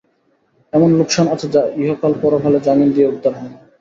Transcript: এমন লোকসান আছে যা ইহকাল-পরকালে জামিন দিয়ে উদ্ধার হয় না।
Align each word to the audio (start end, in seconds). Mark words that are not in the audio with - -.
এমন 0.73 0.89
লোকসান 0.99 1.25
আছে 1.29 1.47
যা 1.49 1.61
ইহকাল-পরকালে 1.79 2.59
জামিন 2.65 2.89
দিয়ে 2.95 3.09
উদ্ধার 3.11 3.33
হয় 3.35 3.49
না। 3.49 3.57